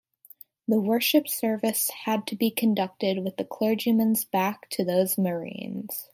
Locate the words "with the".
3.23-3.45